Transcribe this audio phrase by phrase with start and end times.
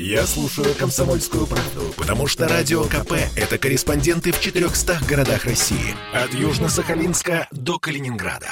[0.00, 5.96] Я слушаю «Комсомольскую правду», потому что «Радио КП»— это корреспонденты в 400 городах России.
[6.14, 8.46] От Южно-Сахалинска до Калининграда.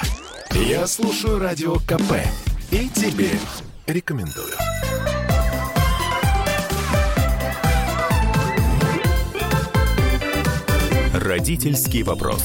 [0.51, 2.17] Я слушаю «Радио КП»
[2.69, 3.29] и тебе
[3.85, 4.53] рекомендую.
[11.13, 12.43] Родительский вопрос.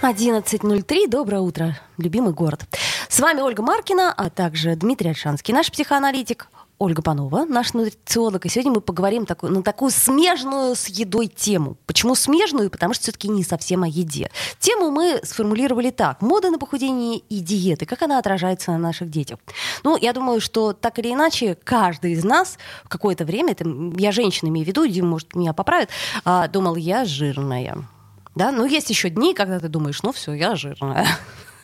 [0.00, 1.08] 11.03.
[1.08, 2.64] Доброе утро, любимый город.
[3.08, 6.46] С вами Ольга Маркина, а также Дмитрий Альшанский, наш психоаналитик.
[6.78, 8.44] Ольга Панова, наш нутрициолог.
[8.44, 11.78] И сегодня мы поговорим такую, на такую смежную с едой тему.
[11.86, 12.70] Почему смежную?
[12.70, 14.30] Потому что все-таки не совсем о еде.
[14.58, 16.20] Тему мы сформулировали так.
[16.20, 17.86] Мода на похудение и диеты.
[17.86, 19.38] Как она отражается на наших детях?
[19.84, 23.64] Ну, я думаю, что так или иначе каждый из нас в какое-то время, это
[23.96, 25.88] я женщина имею в виду, Дима, может, меня поправит,
[26.24, 27.88] а, думал, я жирная.
[28.34, 28.52] Да?
[28.52, 31.06] Но есть еще дни, когда ты думаешь, ну все, я жирная.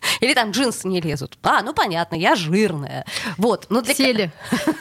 [0.21, 1.39] Или там джинсы не лезут.
[1.43, 3.05] А, ну понятно, я жирная.
[3.37, 3.67] Вот.
[3.71, 4.33] Но для Сели.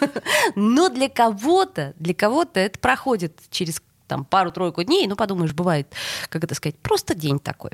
[0.55, 5.87] Но для кого-то, для кого-то это проходит через там пару-тройку дней, ну подумаешь, бывает,
[6.27, 7.71] как это сказать, просто день такой.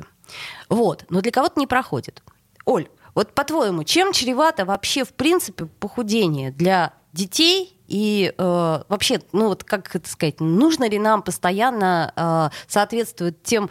[0.69, 1.05] Вот.
[1.09, 2.21] Но для кого-то не проходит.
[2.65, 9.47] Оль, вот по-твоему, чем чревато вообще в принципе похудение для детей и э, вообще, ну
[9.47, 13.69] вот как это сказать, нужно ли нам постоянно э, соответствовать тем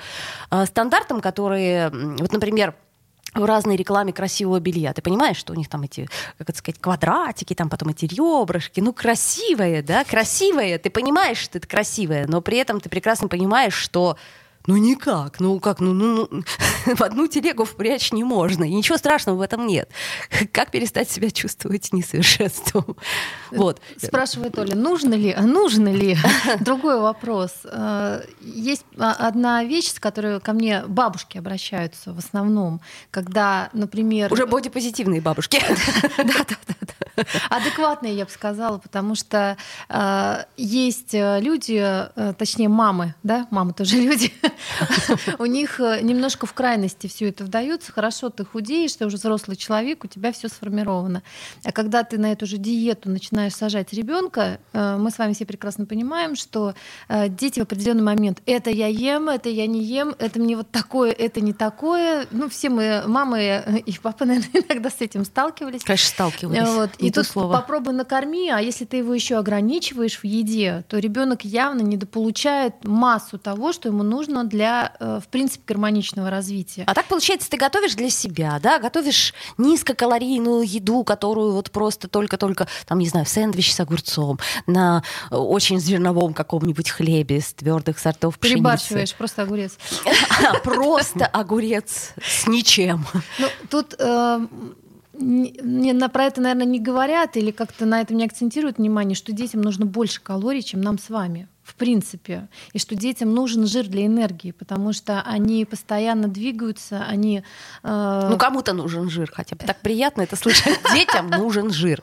[0.50, 2.75] э, стандартам, которые, вот, например,
[3.37, 4.92] в разной рекламе красивого белья.
[4.92, 8.81] Ты понимаешь, что у них там эти, как это сказать, квадратики, там потом эти ребрышки.
[8.81, 10.78] Ну, красивое, да, красивое.
[10.78, 14.17] Ты понимаешь, что это красивое, но при этом ты прекрасно понимаешь, что
[14.67, 16.42] ну никак, ну как, ну, ну, ну
[16.97, 19.91] в одну телегу впрячь не можно, и ничего страшного в этом нет.
[20.53, 22.97] Как перестать себя чувствовать несовершенством?
[23.50, 23.81] Вот.
[23.97, 26.17] Спрашивает Оля, нужно ли, а нужно ли?
[26.61, 27.53] Другой вопрос.
[27.64, 34.33] Э, есть одна вещь, с которой ко мне бабушки обращаются в основном, когда, например...
[34.33, 35.61] Уже бодипозитивные бабушки.
[36.17, 37.25] Да-да-да.
[37.48, 39.56] Адекватные, я бы сказала, потому что
[39.89, 44.33] э, есть люди, э, точнее мамы, да, мамы тоже люди,
[45.39, 47.93] у них э, немножко в крайности все это вдается.
[47.93, 51.22] Хорошо, ты худеешь, ты уже взрослый человек, у тебя все сформировано.
[51.65, 55.47] А когда ты на эту же диету начинаешь сажать ребенка, э, мы с вами все
[55.47, 56.75] прекрасно понимаем, что
[57.09, 60.71] э, дети в определенный момент это я ем, это я не ем, это мне вот
[60.71, 62.27] такое, это не такое.
[62.31, 65.83] Ну, все мы, мамы и папы, наверное, иногда с этим сталкивались.
[65.84, 66.69] Конечно, сталкивались.
[66.69, 66.91] Вот.
[66.99, 67.53] И тут слово.
[67.53, 73.39] попробуй накорми, а если ты его еще ограничиваешь в еде, то ребенок явно недополучает массу
[73.39, 76.84] того, что ему нужно для, э, в принципе, гармоничного развития.
[76.87, 82.67] А так получается, ты готовишь для себя, да, готовишь низкокалорийную еду, которую вот просто только-только,
[82.87, 88.57] там, не знаю, сэндвич с огурцом, на очень зерновом каком-нибудь хлебе с твердых сортов пшеницы.
[88.57, 89.79] Перебарщиваешь, просто огурец.
[90.65, 93.07] Просто огурец с ничем.
[93.39, 94.47] Ну, тут э,
[95.19, 99.33] не, на, про это, наверное, не говорят или как-то на этом не акцентируют внимание, что
[99.33, 103.88] детям нужно больше калорий, чем нам с вами в принципе, и что детям нужен жир
[103.88, 107.43] для энергии, потому что они постоянно двигаются, они...
[107.82, 108.28] Э...
[108.31, 110.78] Ну, кому-то нужен жир, хотя бы так приятно это слышать.
[110.94, 112.03] Детям нужен жир.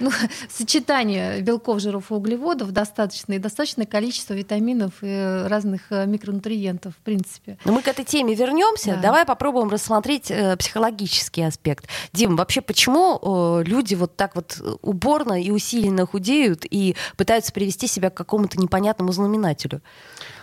[0.00, 0.10] Ну,
[0.48, 6.98] сочетание белков, жиров и углеводов достаточно, и достаточное количество витаминов и разных э, микронутриентов, в
[6.98, 7.58] принципе.
[7.64, 8.94] Но мы к этой теме вернемся.
[8.96, 9.02] Да.
[9.02, 11.86] Давай попробуем рассмотреть э, психологический аспект.
[12.12, 17.86] Дим, вообще почему э, люди вот так вот уборно и усиленно худеют и пытаются привести
[17.86, 19.80] себя к какому-то непонятному знаменателю?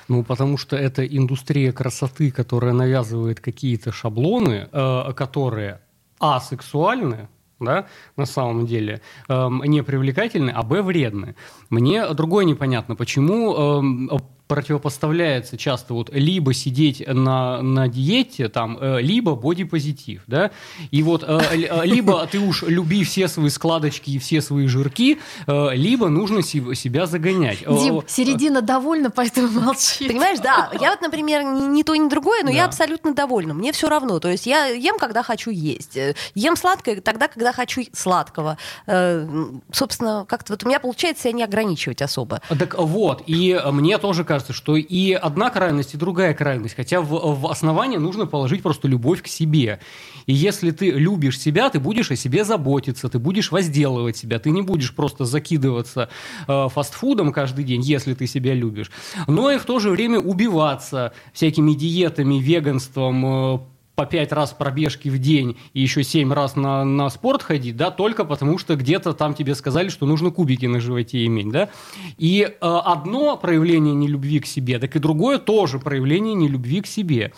[0.07, 5.79] Ну, потому что это индустрия красоты, которая навязывает какие-то шаблоны, э, которые
[6.19, 7.27] асексуальны,
[7.59, 7.85] да,
[8.17, 11.35] на самом деле, э, не привлекательны, а б вредны.
[11.69, 14.17] Мне другое непонятно, почему э,
[14.53, 20.51] противопоставляется часто вот либо сидеть на, на диете, там, э, либо бодипозитив, да,
[20.91, 25.17] и вот э, э, либо ты уж люби все свои складочки и все свои жирки,
[25.47, 27.59] либо нужно себя загонять.
[27.61, 30.07] Дим, середина довольна, поэтому молчи.
[30.07, 32.55] Понимаешь, да, я вот, например, ни то, ни другое, но да.
[32.55, 35.97] я абсолютно довольна, мне все равно, то есть я ем, когда хочу есть,
[36.35, 42.03] ем сладкое тогда, когда хочу сладкого, собственно, как-то вот у меня получается себя не ограничивать
[42.03, 42.41] особо.
[42.49, 46.75] Так вот, и мне тоже кажется, кажется, что и одна крайность, и другая крайность.
[46.75, 49.79] Хотя в, в основание нужно положить просто любовь к себе.
[50.25, 54.51] И если ты любишь себя, ты будешь о себе заботиться, ты будешь возделывать себя, ты
[54.51, 56.09] не будешь просто закидываться
[56.47, 58.91] э, фастфудом каждый день, если ты себя любишь.
[59.27, 63.59] Но и в то же время убиваться всякими диетами, веганством, э,
[63.95, 67.91] по пять раз пробежки в день и еще семь раз на, на спорт ходить, да,
[67.91, 71.69] только потому что где-то там тебе сказали, что нужно кубики на животе иметь, да.
[72.17, 77.33] И э, одно проявление нелюбви к себе, так и другое тоже проявление нелюбви к себе.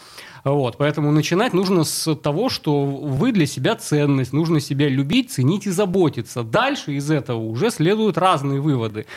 [0.46, 5.66] Вот, поэтому начинать нужно с того, что вы для себя ценность, нужно себя любить, ценить
[5.66, 6.44] и заботиться.
[6.44, 9.08] Дальше из этого уже следуют разные выводы.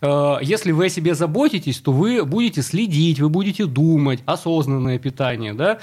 [0.00, 5.54] Э, если вы о себе заботитесь, то вы будете следить, вы будете думать, осознанное питание,
[5.54, 5.78] да,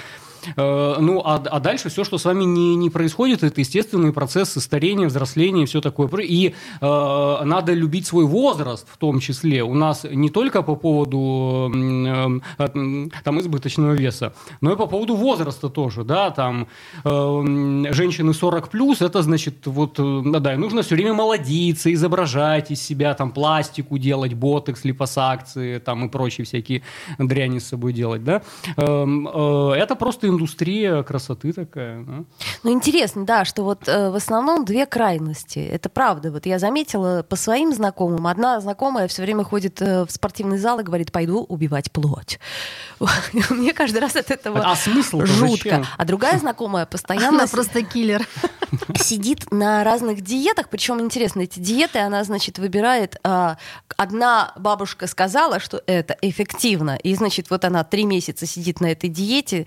[0.56, 5.06] ну, а, а дальше все, что с вами не, не происходит, это естественные процессы старения,
[5.06, 6.08] взросления и все такое.
[6.22, 9.62] И э, надо любить свой возраст в том числе.
[9.62, 12.68] У нас не только по поводу э,
[13.24, 16.04] там, избыточного веса, но и по поводу возраста тоже.
[16.04, 16.68] Да, там,
[17.04, 22.82] э, женщины 40 плюс, это значит, вот, э, да, нужно все время молодиться, изображать из
[22.82, 26.82] себя, там, пластику делать, ботекс, липосакции, там, и прочие всякие
[27.18, 28.42] дряни с собой делать, да.
[28.76, 32.02] Э, э, это просто индустрия красоты такая.
[32.04, 32.24] Да?
[32.62, 35.58] Ну, интересно, да, что вот э, в основном две крайности.
[35.58, 36.30] Это правда.
[36.30, 38.26] Вот я заметила по своим знакомым.
[38.26, 42.38] Одна знакомая все время ходит э, в спортивный зал и говорит, пойду убивать плоть.
[43.50, 45.86] Мне каждый раз от этого а смысл жутко.
[45.96, 47.44] А другая знакомая постоянно...
[47.44, 48.26] Она просто киллер.
[48.96, 50.68] Сидит на разных диетах.
[50.68, 53.16] Причем, интересно, эти диеты она, значит, выбирает...
[53.24, 53.56] Э,
[53.96, 56.96] одна бабушка сказала, что это эффективно.
[56.96, 59.66] И, значит, вот она три месяца сидит на этой диете,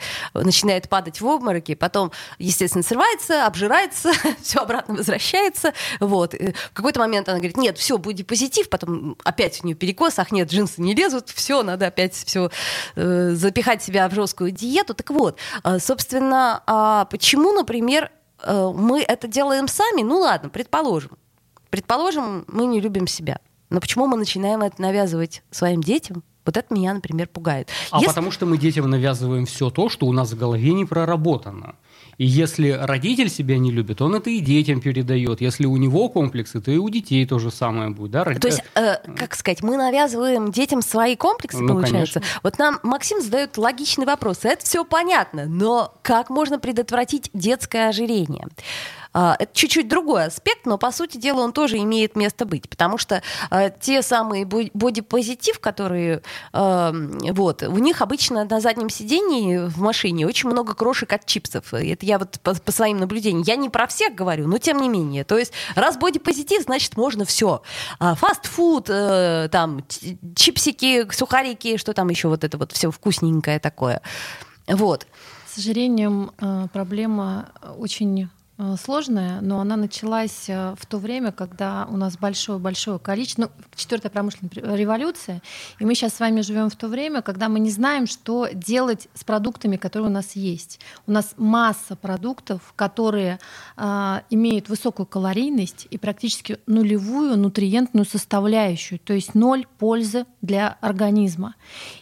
[0.57, 4.11] начинает падать в обмороки, потом, естественно, срывается, обжирается,
[4.41, 5.73] все обратно возвращается.
[5.99, 6.33] Вот.
[6.33, 10.31] В какой-то момент она говорит, нет, все, будет позитив, потом опять у нее перекос, ах
[10.31, 12.49] нет, джинсы не лезут, все, надо опять все
[12.95, 14.95] э, запихать себя в жесткую диету.
[14.95, 18.09] Так вот, э, собственно, а почему, например,
[18.41, 20.01] э, мы это делаем сами?
[20.01, 21.19] Ну ладно, предположим.
[21.69, 23.39] Предположим, мы не любим себя.
[23.69, 26.23] Но почему мы начинаем это навязывать своим детям?
[26.47, 27.69] Вот это меня, например, пугает.
[27.91, 28.07] А если...
[28.07, 31.75] потому что мы детям навязываем все то, что у нас в голове не проработано.
[32.17, 35.41] И если родитель себя не любит, он это и детям передает.
[35.41, 38.11] Если у него комплексы, то и у детей то же самое будет.
[38.11, 38.23] Да?
[38.23, 42.21] То есть, э, как сказать, мы навязываем детям свои комплексы, ну, получается?
[42.21, 42.39] Конечно.
[42.41, 44.39] Вот нам Максим задает логичный вопрос.
[44.43, 48.47] Это все понятно, но как можно предотвратить детское ожирение?
[49.19, 52.99] А, это чуть-чуть другой аспект, но по сути дела он тоже имеет место быть, потому
[52.99, 56.21] что э, те самые бодипозитив, которые
[56.53, 56.91] э,
[57.31, 61.73] вот, у них обычно на заднем сидении в машине очень много крошек от чипсов.
[61.73, 63.41] Это я вот по, своим наблюдениям.
[63.41, 65.23] Я не про всех говорю, но тем не менее.
[65.23, 67.63] То есть раз бодипозитив, значит можно все.
[67.97, 69.83] А, фастфуд, э, там
[70.35, 74.03] чипсики, сухарики, что там еще вот это вот все вкусненькое такое.
[74.67, 75.07] Вот.
[75.47, 76.33] К сожалению,
[76.71, 77.49] проблема
[77.79, 78.29] очень
[78.77, 84.11] сложная, но она началась э, в то время, когда у нас большое-большое количество, ну, четвертая
[84.11, 85.43] промышленная революция,
[85.79, 89.09] и мы сейчас с вами живем в то время, когда мы не знаем, что делать
[89.13, 90.79] с продуктами, которые у нас есть.
[91.05, 93.39] У нас масса продуктов, которые
[93.77, 101.53] э, имеют высокую калорийность и практически нулевую нутриентную составляющую, то есть ноль пользы для организма.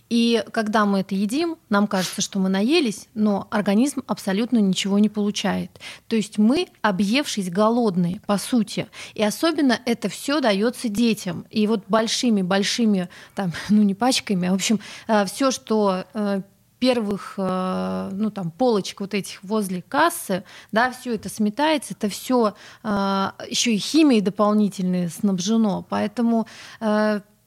[0.09, 5.09] И когда мы это едим, нам кажется, что мы наелись, но организм абсолютно ничего не
[5.09, 5.71] получает.
[6.07, 11.45] То есть мы, объевшись голодные, по сути, и особенно это все дается детям.
[11.49, 16.41] И вот большими-большими, там, ну не пачками, а в общем, э, все, что э,
[16.79, 22.53] первых э, ну, там, полочек вот этих возле кассы, да, все это сметается, это все
[22.83, 25.85] еще и химией дополнительной снабжено.
[25.89, 26.47] Поэтому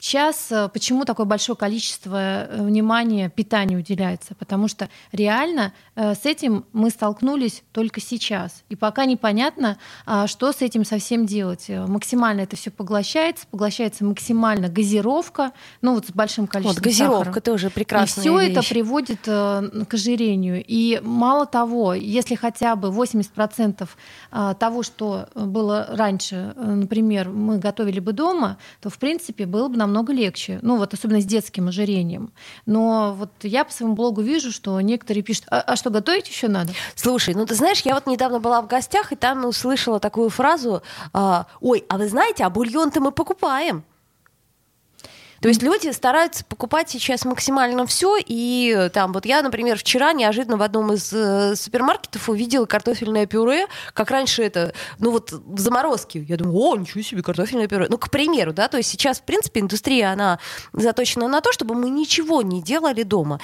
[0.01, 4.37] Сейчас э, почему такое большое количество э, внимания питанию уделяется?
[4.37, 8.63] Потому что реально э, с этим мы столкнулись только сейчас.
[8.69, 11.67] И пока непонятно, а, что с этим совсем делать.
[11.69, 15.53] Максимально это все поглощается, поглощается максимально газировка,
[15.83, 17.41] ну вот с большим количеством Вот газировка сахара.
[17.41, 18.53] тоже прекрасная И все вещь.
[18.53, 20.65] это приводит к ожирению.
[20.67, 23.89] И мало того, если хотя бы 80%
[24.59, 29.88] того, что было раньше, например, мы готовили бы дома, то в принципе было бы нам
[29.89, 30.59] намного легче.
[30.63, 32.33] Ну, вот особенно с детским ожирением.
[32.67, 36.49] Но вот я по своему блогу вижу, что некоторые пишут, а, а что, готовить еще
[36.49, 36.73] надо?
[36.95, 40.83] Слушай, ну ты знаешь, я вот недавно была в гостях, и там услышала такую фразу,
[41.13, 43.85] а, ой, а вы знаете, а бульон-то мы покупаем.
[45.41, 50.13] То есть люди стараются покупать сейчас максимально все, и э, там вот я, например, вчера
[50.13, 55.59] неожиданно в одном из э, супермаркетов увидела картофельное пюре, как раньше это, ну вот в
[55.59, 56.21] заморозке.
[56.21, 57.87] Я думаю, о, ничего себе, картофельное пюре.
[57.89, 60.41] Ну, к примеру, да, то есть сейчас, в принципе, индустрия, она
[60.73, 63.41] заточена на то, чтобы мы ничего не делали дома.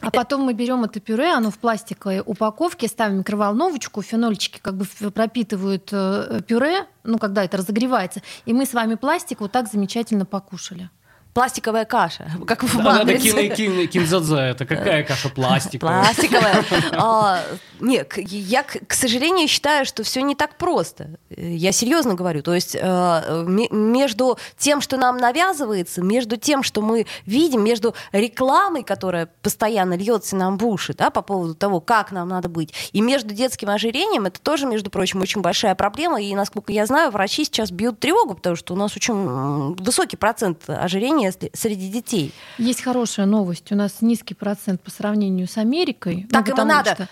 [0.00, 4.86] А потом мы берем это пюре, оно в пластиковой упаковке, ставим микроволновочку, фенольчики как бы
[5.10, 10.24] пропитывают э, пюре, ну когда это разогревается, и мы с вами пластик вот так замечательно
[10.24, 10.90] покушали.
[11.34, 13.48] Пластиковая каша, как в «Матрице».
[13.48, 16.02] кин, кин, кинзадза, это какая каша пластиковая?
[16.04, 16.64] Пластиковая.
[16.94, 17.40] А,
[17.80, 21.10] Нет, к- я, к сожалению, считаю, что все не так просто.
[21.30, 22.42] Я серьезно говорю.
[22.42, 27.94] То есть э, ме- между тем, что нам навязывается, между тем, что мы видим, между
[28.12, 32.72] рекламой, которая постоянно льется нам в уши, да, по поводу того, как нам надо быть,
[32.92, 36.20] и между детским ожирением, это тоже, между прочим, очень большая проблема.
[36.22, 40.68] И, насколько я знаю, врачи сейчас бьют тревогу, потому что у нас очень высокий процент
[40.68, 42.32] ожирения с- среди детей.
[42.58, 43.70] Есть хорошая новость.
[43.70, 46.26] У нас низкий процент по сравнению с Америкой.
[46.30, 46.94] Так ему потому надо.
[46.94, 47.08] что-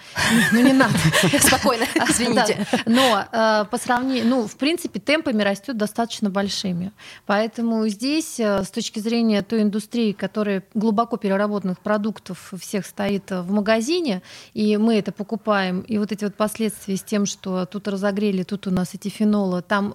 [0.53, 0.95] Ну, не надо.
[1.41, 2.67] Спокойно, извините.
[2.87, 6.93] Но э, по сравнению, ну, в принципе, темпами растет достаточно большими.
[7.27, 13.43] Поэтому здесь, э, с точки зрения той индустрии, которая глубоко переработанных продуктов всех стоит э,
[13.43, 14.23] в магазине,
[14.55, 18.67] и мы это покупаем, и вот эти вот последствия с тем, что тут разогрели, тут
[18.67, 19.95] у нас эти фенолы, там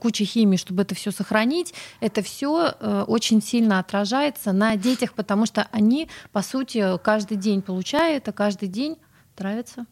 [0.00, 2.72] куча химии, чтобы это все сохранить, это все
[3.06, 8.68] очень сильно отражается на детях, потому что они, по сути, каждый день получая это, каждый
[8.68, 8.96] день
[9.34, 9.86] травятся.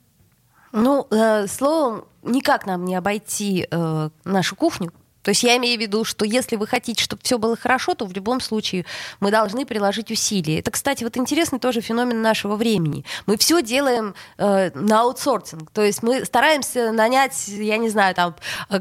[0.73, 4.93] Ну, э, словом, никак нам не обойти э, нашу кухню.
[5.25, 8.05] То есть я имею в виду, что если вы хотите, чтобы все было хорошо, то
[8.05, 8.85] в любом случае
[9.21, 10.61] мы должны приложить усилия.
[10.61, 13.05] Это, кстати, вот интересный тоже феномен нашего времени.
[13.27, 15.71] Мы все делаем э, на аутсорсинг.
[15.73, 18.37] То есть мы стараемся нанять, я не знаю, там,
[18.71, 18.81] э,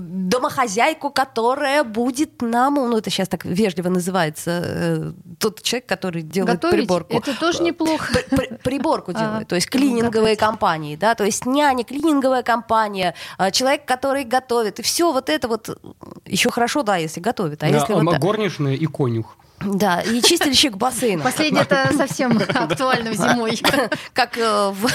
[0.00, 6.60] домохозяйку, которая будет нам, ну это сейчас так вежливо называется, э, тот человек, который делает
[6.60, 7.16] Готовить приборку.
[7.16, 8.12] это тоже неплохо.
[8.12, 10.38] При- при- приборку А, делают, то есть клининговые готовить.
[10.38, 15.48] компании, да, то есть няня, клининговая компания, а, человек, который готовит, и все вот это
[15.48, 15.79] вот
[16.26, 19.36] еще хорошо, да, если готовит, а Да, если а вот, горничная и конюх.
[19.60, 21.22] да, и чистильщик бассейна.
[21.22, 23.60] Последнее это совсем актуально зимой.
[24.12, 24.88] как э, в,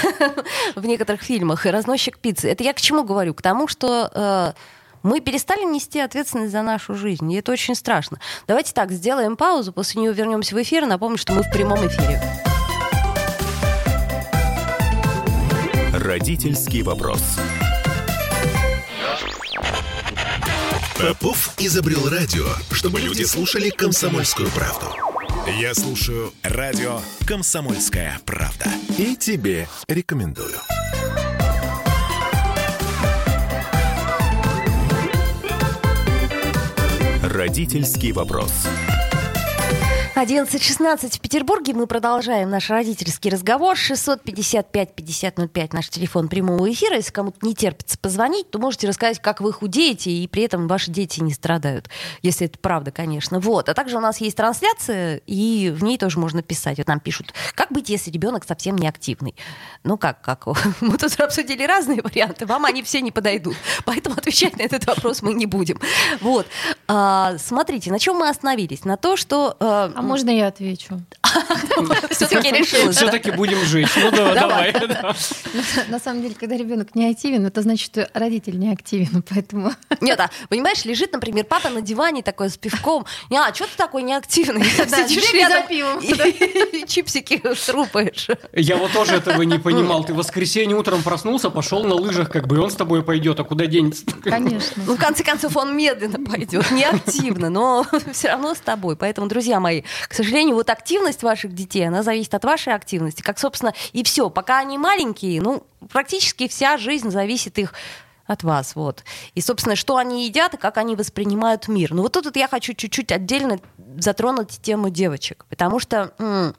[0.75, 2.50] в некоторых фильмах, и разносчик пиццы.
[2.50, 3.34] Это я к чему говорю?
[3.34, 4.54] К тому, что э,
[5.04, 8.20] мы перестали нести ответственность за нашу жизнь, и это очень страшно.
[8.48, 11.86] Давайте так, сделаем паузу, после нее вернемся в эфир, и напомню, что мы в прямом
[11.86, 12.22] эфире.
[15.94, 17.22] Родительский вопрос.
[21.00, 24.88] Попов изобрел радио, чтобы люди слушали комсомольскую правду.
[25.60, 28.72] Я слушаю радио «Комсомольская правда».
[28.98, 30.56] И тебе рекомендую.
[37.22, 38.52] Родительский вопрос.
[40.15, 41.74] 11.16 в Петербурге.
[41.74, 43.75] Мы продолжаем наш родительский разговор.
[43.75, 46.95] 655-5005 наш телефон прямого эфира.
[46.95, 50.89] Если кому-то не терпится позвонить, то можете рассказать, как вы худеете, и при этом ваши
[50.89, 51.89] дети не страдают.
[52.22, 53.41] Если это правда, конечно.
[53.41, 53.67] Вот.
[53.67, 56.77] А также у нас есть трансляция, и в ней тоже можно писать.
[56.77, 59.36] Вот нам пишут, как быть, если ребенок совсем не активный?
[59.84, 60.45] Ну как, как?
[60.79, 63.57] Мы тут обсудили разные варианты, вам они все не подойдут.
[63.84, 65.77] Поэтому отвечать на этот вопрос мы не будем.
[66.22, 66.48] Вот.
[66.88, 68.86] А, смотрите, на чем мы остановились?
[68.86, 69.57] На то, что...
[69.60, 71.01] э, А можно я отвечу?
[72.12, 72.85] все-таки решила.
[72.85, 72.91] да?
[72.91, 73.89] Все-таки будем жечь.
[73.95, 74.71] Ну да, Давай.
[74.71, 74.88] давай.
[74.88, 75.15] да.
[75.89, 79.71] На самом деле, когда ребенок не активен, это значит, что родитель не активен, поэтому
[80.01, 83.05] Нет, а понимаешь, лежит, например, папа на диване такой с пивком.
[83.31, 84.65] А, что ты такой неактивный?
[84.89, 86.00] Да, Сидишь рядом пивом.
[86.00, 88.27] и- чипсики трупаешь.
[88.53, 90.03] Я вот тоже этого не понимал.
[90.03, 93.39] Ты в воскресенье утром проснулся, пошел на лыжах, как бы и он с тобой пойдет,
[93.39, 94.05] а куда денется?
[94.24, 94.83] конечно.
[94.85, 98.95] Ну, в конце концов, он медленно пойдет, не активно, но все равно с тобой.
[98.95, 103.22] Поэтому, друзья мои, к сожалению, вот активность ваших детей, она зависит от вашей активности.
[103.22, 104.30] Как, собственно, и все.
[104.30, 107.74] Пока они маленькие, ну, практически вся жизнь зависит их
[108.28, 109.04] от вас, вот.
[109.36, 111.94] И, собственно, что они едят и как они воспринимают мир.
[111.94, 113.60] Ну, вот тут вот я хочу чуть-чуть отдельно
[113.98, 116.56] затронуть тему девочек, потому что м,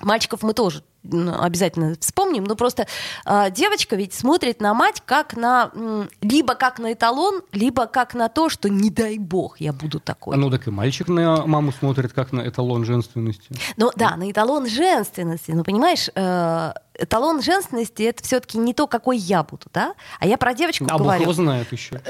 [0.00, 2.86] мальчиков мы тоже обязательно вспомним, но просто
[3.24, 8.14] а, девочка ведь смотрит на мать как на м, либо как на эталон, либо как
[8.14, 10.34] на то, что не дай бог я буду такой.
[10.34, 13.48] А ну так и мальчик на маму смотрит как на эталон женственности.
[13.76, 15.52] Ну да, на эталон женственности.
[15.52, 19.94] Ну понимаешь, э, эталон женственности это все-таки не то, какой я буду, да?
[20.18, 21.22] А я про девочку А бог говорю.
[21.22, 22.00] его знает еще.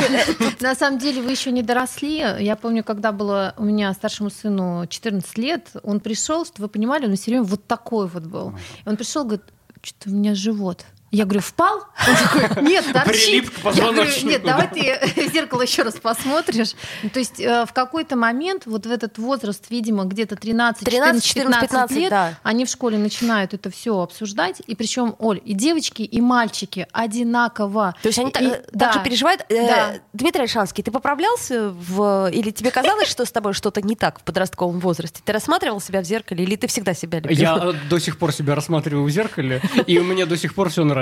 [0.60, 2.18] На самом деле вы еще не доросли.
[2.18, 7.06] Я помню, когда было у меня старшему сыну 14 лет, он пришел, чтобы вы понимали,
[7.06, 8.54] он все время вот такой вот был.
[8.84, 9.44] И он пришел, говорит,
[9.82, 10.84] что-то у меня живот.
[11.12, 11.84] Я говорю, впал?
[12.08, 13.50] Он такой, нет, торчит.
[13.74, 14.74] Я говорю, нет, давай да.
[14.74, 16.72] ты в зеркало еще раз посмотришь.
[17.02, 21.24] Ну, То есть э, в какой-то момент, вот в этот возраст, видимо, где-то 13, 13,
[21.24, 22.34] 14, 14, 15 лет, да.
[22.42, 24.60] они в школе начинают это все обсуждать.
[24.66, 27.94] И причем, Оль, и девочки, и мальчики одинаково.
[28.02, 29.04] То есть они так, И- э, так же да.
[29.04, 29.42] переживают.
[29.48, 29.94] Э, Да.
[30.12, 32.30] Дмитрий Альшанский, ты поправлялся в...
[32.32, 35.20] Или тебе казалось, что с тобой что-то не так в подростковом возрасте?
[35.24, 37.38] Ты рассматривал себя в зеркале или ты всегда себя любил?
[37.38, 40.82] Я до сих пор себя рассматриваю в зеркале, и у меня до сих пор все
[40.82, 40.95] нравится.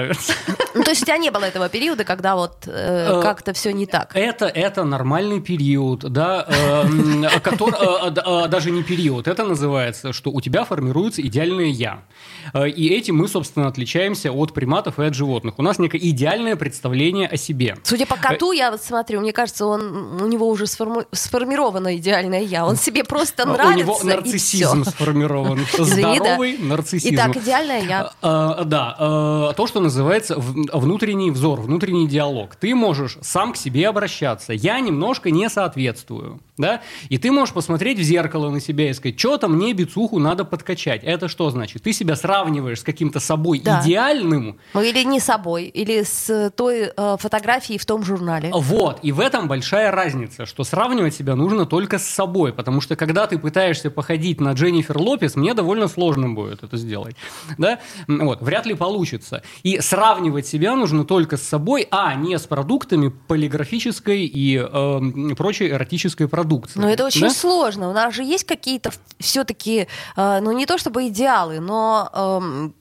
[0.74, 3.72] Ну, то есть у тебя не было этого периода, когда вот э, Э, как-то все
[3.72, 4.10] не так.
[4.16, 9.44] Это, это нормальный период, да, э, м, который, э, д- э, даже не период, это
[9.44, 12.02] называется, что у тебя формируется идеальное «я».
[12.52, 15.54] Э, И этим мы, собственно, отличаемся от приматов и от животных.
[15.58, 17.76] У нас некое идеальное представление о себе.
[17.84, 22.40] Судя по коту, я вот смотрю, мне кажется, он, у него уже сформу- сформировано идеальное
[22.42, 22.66] я.
[22.66, 23.74] Он себе просто нравится.
[23.74, 25.60] У него нарциссизм сформирован.
[25.78, 26.24] Извини, да.
[26.24, 27.14] Здоровый нарциссизм.
[27.14, 28.10] Итак, идеальное я.
[28.22, 32.57] А, а, Да, а, то, что называется внутренний взор, внутренний диалог.
[32.57, 34.53] Ты можешь сам к себе обращаться.
[34.53, 36.41] Я немножко не соответствую.
[36.56, 36.82] Да?
[37.08, 41.02] И ты можешь посмотреть в зеркало на себя и сказать, что-то мне бицуху надо подкачать.
[41.02, 41.82] Это что значит?
[41.82, 43.80] Ты себя сравниваешь с каким-то собой Да.
[43.82, 48.50] идеальным, Ну, или не собой, или с той э, фотографией в том журнале.
[48.54, 52.94] Вот, и в этом большая разница, что сравнивать себя нужно только с собой, потому что
[52.94, 57.16] когда ты пытаешься походить на Дженнифер Лопес, мне довольно сложно будет это сделать,
[57.58, 59.42] да, вот, вряд ли получится.
[59.64, 65.68] И сравнивать себя нужно только с собой, а не с продуктами полиграфической и э, прочей
[65.70, 66.43] эротической продукции.
[66.80, 67.30] Но это очень Да?
[67.30, 67.88] сложно.
[67.88, 72.74] У нас же есть какие-то все-таки, ну не то чтобы идеалы, но эм,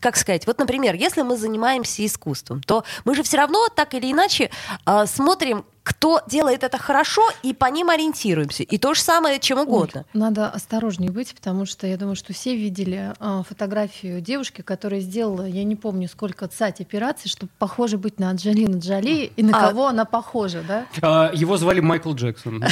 [0.00, 4.10] как сказать, вот, например, если мы занимаемся искусством, то мы же все равно так или
[4.12, 4.50] иначе
[4.86, 8.62] э, смотрим, кто делает это хорошо, и по ним ориентируемся.
[8.62, 10.06] И то же самое чем угодно.
[10.14, 15.00] Оль, надо осторожнее быть, потому что я думаю, что все видели а, фотографию девушки, которая
[15.00, 19.58] сделала, я не помню, сколько цать операций, чтобы похоже быть на Анджелину Джоли и на
[19.58, 19.68] А.
[19.68, 20.86] кого она похожа, да?
[21.02, 22.64] А, Его звали Майкл Джексон.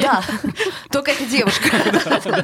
[0.00, 0.22] Да,
[0.90, 1.68] только эта девушка.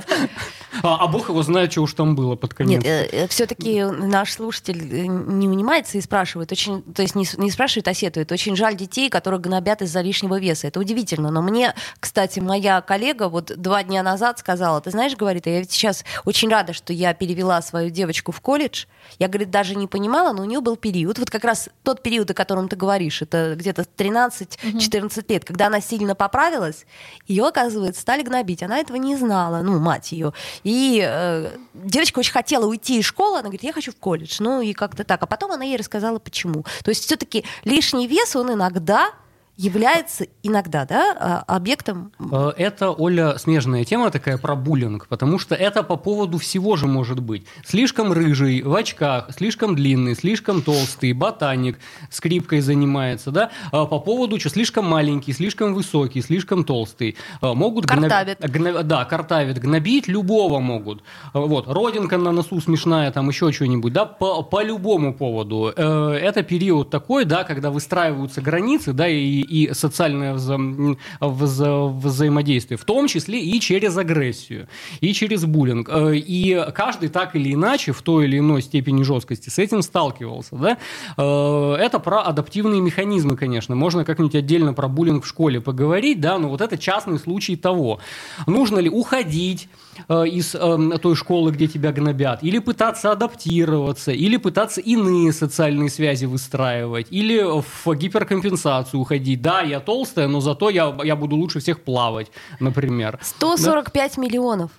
[0.82, 2.82] А а бог его знает, что уж там было под конец.
[2.82, 7.88] Нет, все-таки наш слушатель э, не унимается и спрашивает, очень, то есть не, не спрашивает,
[7.88, 8.32] а сетует.
[8.32, 10.68] Очень жаль детей, которые гнобят из-за лишнего веса.
[10.68, 11.30] Это удивительно.
[11.30, 15.72] Но мне, кстати, моя коллега вот два дня назад сказала, ты знаешь, говорит, я ведь
[15.72, 18.86] сейчас очень рада, что я перевела свою девочку в колледж.
[19.18, 22.30] Я, говорит, даже не понимала, но у нее был период, вот как раз тот период,
[22.30, 26.86] о котором ты говоришь, это где-то 13-14 лет, когда она сильно поправилась,
[27.26, 28.62] ее, оказывается, стали гнобить.
[28.62, 30.32] Она этого не знала, ну, мать ее.
[30.64, 34.36] И э, девочка очень хотела уйти из школы, она говорит, я хочу в колледж.
[34.40, 35.22] Ну, и как-то так.
[35.22, 36.64] А потом она ей рассказала, почему.
[36.82, 39.12] То есть все-таки лишний вес, он иногда
[39.56, 45.54] является, иногда, да, а, объектом Э, Это, Оля, смежная тема такая про буллинг, потому что
[45.54, 47.46] это по поводу всего же может быть.
[47.64, 51.78] Слишком рыжий, в очках, слишком длинный, слишком толстый, ботаник,
[52.10, 57.16] скрипкой занимается, да, А по поводу, что слишком маленький, слишком высокий, слишком толстый.
[57.40, 58.38] Э, Могут гноб- Картавит.
[58.40, 61.02] гно- Да, картавит, гнобить любого могут.
[61.32, 65.72] Вот, родинка на носу смешная, там еще что-нибудь, да, по, по любому поводу.
[65.76, 72.78] Э, Это период такой, да, когда выстраиваются границы, да, и, и социальное вза- вза- взаимодействие,
[72.78, 74.68] в том числе и через агрессию,
[75.00, 75.88] и через буллинг.
[75.90, 80.56] Э, И каждый так или иначе, в той или иной степени жесткости с этим сталкивался,
[80.56, 80.78] да.
[81.16, 83.74] Э, Это про адаптивные механизмы, конечно.
[83.74, 87.98] Можно как-нибудь отдельно про буллинг в школе поговорить, да, но вот это частный случай того.
[88.46, 89.68] Нужно ли уходить
[90.08, 96.26] из э, той школы, где тебя гнобят, или пытаться адаптироваться, или пытаться иные социальные связи
[96.26, 99.42] выстраивать, или в гиперкомпенсацию уходить.
[99.42, 102.30] Да, я толстая, но зато я, я буду лучше всех плавать,
[102.60, 103.18] например.
[103.22, 104.70] 145 миллионов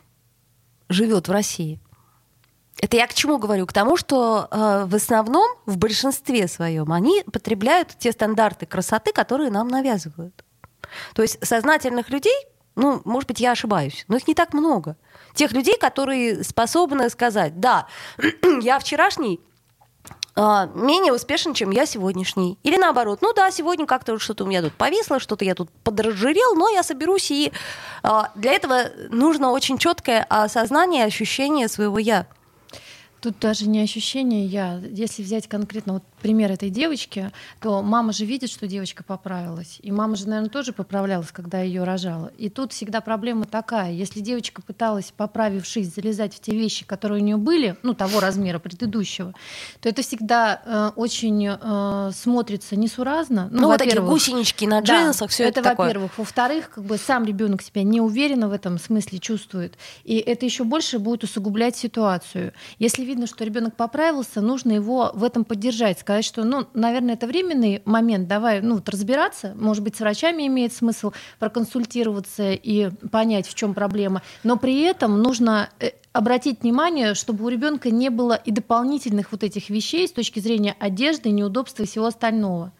[0.90, 1.80] живет в России.
[2.82, 3.66] Это я к чему говорю?
[3.66, 9.50] К тому, что э, в основном, в большинстве своем, они потребляют те стандарты красоты, которые
[9.50, 10.44] нам навязывают.
[11.14, 12.36] То есть сознательных людей,
[12.76, 14.98] ну, может быть, я ошибаюсь, но их не так много.
[15.34, 17.88] Тех людей, которые способны сказать, да,
[18.62, 19.40] я вчерашний
[20.36, 22.60] а, менее успешен, чем я сегодняшний.
[22.64, 26.56] Или наоборот, ну да, сегодня как-то что-то у меня тут повисло, что-то я тут подразжирел,
[26.56, 27.54] но я соберусь, и
[28.04, 32.28] а, для этого нужно очень четкое осознание, ощущение своего «я».
[33.22, 34.80] Тут даже не ощущение я.
[34.92, 39.78] Если взять конкретно вот пример этой девочки, то мама же видит, что девочка поправилась.
[39.84, 42.32] И мама же, наверное, тоже поправлялась, когда ее рожала.
[42.40, 43.92] И тут всегда проблема такая.
[43.92, 48.58] Если девочка пыталась, поправившись, залезать в те вещи, которые у нее были, ну, того размера
[48.58, 49.36] предыдущего,
[49.82, 53.48] то это всегда э, очень э, смотрится несуразно.
[53.52, 55.86] Ну, вот такие гусенички на да, джинсах, все это, это такое.
[55.86, 56.18] во-первых.
[56.18, 59.78] Во-вторых, как бы сам ребенок себя неуверенно в этом смысле чувствует.
[60.04, 62.54] И это еще больше будет усугублять ситуацию.
[62.80, 67.28] Если видно, что ребенок поправился, нужно его в этом поддержать, сказать, что, ну, наверное, это
[67.28, 73.48] временный момент, давай, ну, вот разбираться, может быть, с врачами имеет смысл проконсультироваться и понять,
[73.48, 78.34] в чем проблема, но при этом нужно э, обратить внимание, чтобы у ребенка не было
[78.34, 82.72] и дополнительных вот этих вещей с точки зрения одежды, неудобства и всего остального.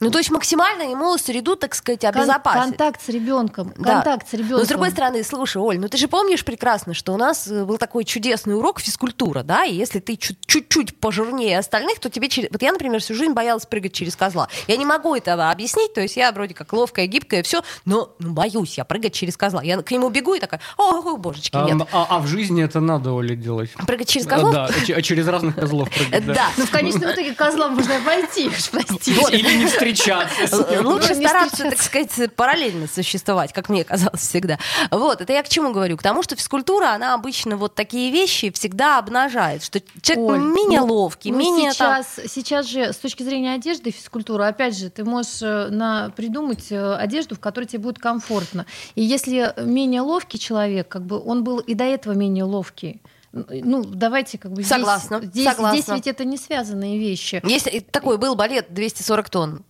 [0.00, 2.62] Ну, то есть максимально ему среду, так сказать, Кон- обезопасить.
[2.62, 3.72] контакт с ребенком.
[3.76, 3.94] Да.
[3.94, 4.58] Контакт с ребенком.
[4.58, 7.64] Но с другой стороны, слушай, Оль, ну ты же помнишь прекрасно, что у нас э,
[7.64, 12.28] был такой чудесный урок физкультура, да, и если ты чуть- чуть-чуть пожирнее остальных, то тебе
[12.28, 12.50] через...
[12.50, 14.48] Вот я, например, всю жизнь боялась прыгать через козла.
[14.68, 18.32] Я не могу этого объяснить, то есть я вроде как ловкая, гибкая, все, но ну,
[18.32, 19.62] боюсь я прыгать через козла.
[19.62, 21.86] Я к нему бегу и такая, о, о, божечки, А, нет.
[21.92, 23.70] а- а в жизни это надо, Оля, делать.
[23.86, 24.52] Прыгать через козлов?
[24.52, 26.26] Да, ч- через разных козлов прыгать.
[26.26, 26.48] Да.
[26.56, 29.12] Ну, в конечном итоге козла можно обойти, уж простите.
[29.36, 30.86] Или не ним.
[30.86, 34.58] Лучше Ну, стараться, так сказать, параллельно существовать, как мне казалось всегда.
[34.90, 35.96] Вот, это я к чему говорю?
[35.96, 40.80] К тому, что физкультура, она обычно вот такие вещи всегда обнажает, что человек Оль, менее
[40.80, 42.02] ну, ловкий, ну, менее там...
[42.02, 46.10] сейчас, сейчас же с точки зрения одежды и физкультуры, опять же, ты можешь э, на,
[46.16, 48.66] придумать э, одежду, в которой тебе будет комфортно.
[48.94, 53.00] И если менее ловкий человек, как бы он был и до этого менее ловкий.
[53.32, 55.80] Ну, давайте как бы здесь- Согласна, здесь, согласна.
[55.80, 57.42] здесь ведь это не связанные вещи.
[57.44, 59.64] Если такой был балет 240 тонн,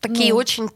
[0.00, 0.38] такие Ну.
[0.38, 0.68] очень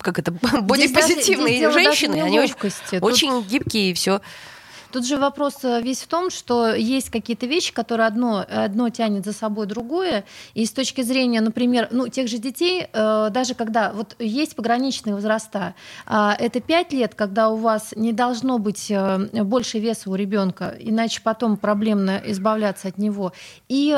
[0.00, 0.32] как это,
[0.62, 4.20] бодипозитивные дело даже женщины, они очень, очень гибкие и все.
[4.92, 9.24] Тут же вопрос э, весь в том, что есть какие-то вещи, которые одно, одно тянет
[9.24, 10.24] за собой другое.
[10.52, 15.14] И с точки зрения, например, ну, тех же детей, э, даже когда вот есть пограничные
[15.14, 15.74] возраста,
[16.06, 20.76] а, это 5 лет, когда у вас не должно быть э, больше веса у ребенка,
[20.78, 23.32] иначе потом проблемно избавляться от него.
[23.68, 23.96] И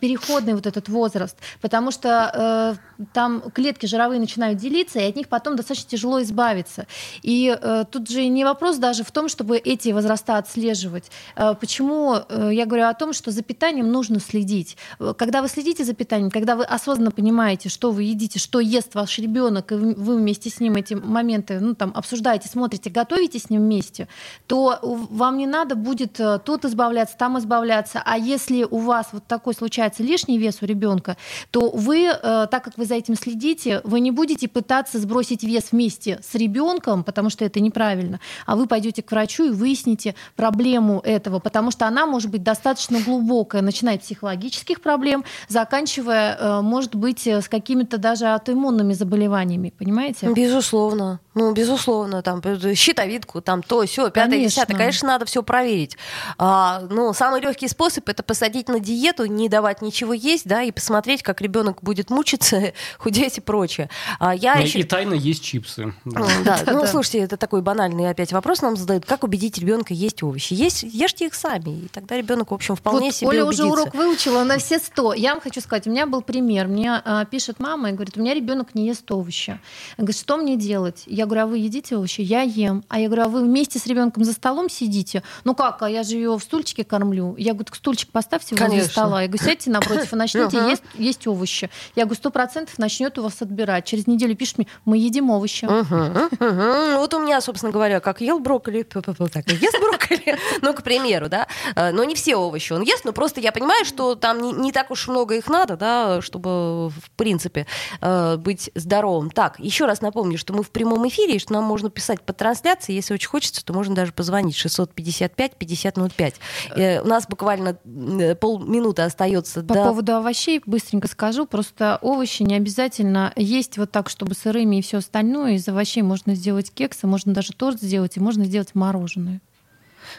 [0.00, 2.76] переходный вот этот возраст, потому что
[3.12, 6.86] там клетки жировые начинают делиться, и от них потом достаточно тяжело избавиться.
[7.22, 7.56] И
[7.90, 11.10] тут же не вопрос даже в том, чтобы эти возраста отслеживать.
[11.36, 14.76] Э, почему э, я говорю о том, что за питанием нужно следить?
[14.98, 18.94] Э, Когда вы следите за питанием, когда вы осознанно понимаете, что вы едите, что ест
[18.94, 23.50] ваш ребенок, и вы вместе с ним эти моменты ну, там, обсуждаете, смотрите, готовите с
[23.50, 24.08] ним вместе,
[24.46, 28.02] то вам не надо будет тут избавляться, там избавляться.
[28.04, 31.16] А если у вас вот такой случается лишний вес у ребенка,
[31.50, 36.20] то вы, так как вы за этим следите, вы не будете пытаться сбросить вес вместе
[36.22, 41.38] с ребенком, потому что это неправильно, а вы пойдете к врачу и выясните проблему этого,
[41.38, 47.26] потому что она может быть достаточно глубокая, начиная от психологических проблем, заканчивая, э, может быть,
[47.26, 50.32] э, с какими-то даже аутоиммунными заболеваниями, понимаете?
[50.32, 51.20] Безусловно.
[51.34, 54.48] Ну, безусловно, там э, щитовидку, там то, все, пятое, Конечно.
[54.48, 54.76] десятое.
[54.76, 55.96] Конечно, надо все проверить.
[56.38, 60.70] А, ну, самый легкий способ это посадить на диету, не давать ничего есть, да, и
[60.70, 63.90] посмотреть, как ребенок будет мучиться, худеть и прочее.
[64.20, 64.80] А я И еще...
[64.80, 65.92] и тайно есть чипсы.
[66.04, 66.20] Да.
[66.20, 69.04] Ну, Да, ну слушайте, это такой банальный опять вопрос нам задают.
[69.04, 70.54] Как убедить ребенка есть овощи?
[70.54, 73.94] Есть, ешьте их сами, и тогда ребенок, в общем, вполне Вот себе Оля уже урок
[73.94, 75.12] выучила на все сто.
[75.14, 76.68] Я вам хочу сказать, у меня был пример.
[76.68, 79.50] Мне а, пишет мама и говорит, у меня ребенок не ест овощи.
[79.96, 81.02] Она говорит, что мне делать?
[81.06, 82.20] Я говорю, а вы едите овощи?
[82.20, 82.84] Я ем.
[82.88, 85.22] А я говорю, а вы вместе с ребенком за столом сидите?
[85.44, 87.34] Ну как, а я же ее в стульчике кормлю.
[87.38, 88.90] Я говорю, так стульчик поставьте возле Конечно.
[88.90, 89.22] стола.
[89.22, 90.68] Я говорю, сядьте напротив и начните Ага.
[90.70, 91.70] есть, есть овощи.
[91.96, 93.84] Я говорю, сто процентов начнет у вас отбирать.
[93.84, 95.64] Через неделю пишет мне, мы едим овощи.
[95.64, 96.98] Мгм.
[96.98, 101.28] Вот у меня, собственно говоря, как ел брокколи, так и ест брокколи, ну, к примеру,
[101.28, 104.52] да, Э, но не все овощи он ест, но просто я понимаю, что там не,
[104.52, 107.66] не так уж много их надо, да, чтобы, в принципе,
[108.00, 109.30] э, быть здоровым.
[109.30, 112.32] Так, еще раз напомню, что мы в прямом эфире, и что нам можно писать по
[112.32, 116.34] трансляции, если очень хочется, то можно даже позвонить 655-5005.
[116.76, 121.46] Э, У нас буквально э, полминуты остается По до поводу овощей быстренько скажу.
[121.46, 125.54] Просто овощи не обязательно есть вот так, чтобы сырыми и все остальное.
[125.54, 129.40] Из овощей можно сделать кексы, можно даже торт сделать, и можно сделать мороженое.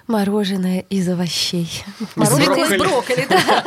[0.07, 1.83] Мороженое из овощей.
[2.15, 3.27] Мороженое из брокколи.
[3.29, 3.63] да.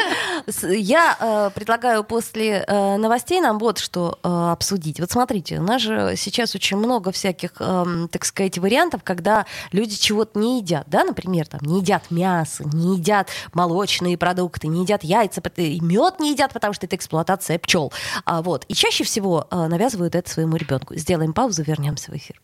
[0.69, 5.01] Я э, предлагаю после э, новостей нам вот что э, обсудить.
[5.01, 9.97] Вот смотрите, у нас же сейчас очень много всяких, эм, так сказать, вариантов, когда люди
[9.97, 15.05] чего-то не едят, да, например, там не едят мясо, не едят молочные продукты, не едят
[15.05, 17.93] яйца, и мед не едят, потому что это эксплуатация пчел.
[18.25, 18.65] А, вот.
[18.69, 20.95] И чаще всего навязывают это своему ребенку.
[20.95, 22.41] Сделаем паузу, вернемся в эфир.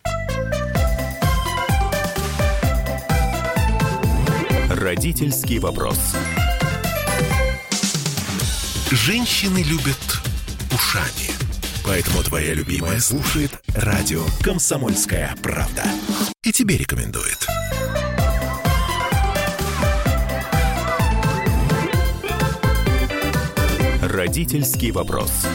[4.85, 5.99] Родительский вопрос.
[8.91, 9.97] Женщины любят
[10.71, 11.31] ушами.
[11.87, 15.85] Поэтому твоя любимая слушает радио «Комсомольская правда».
[16.43, 17.47] И тебе рекомендует.
[24.03, 25.47] Родительский вопрос.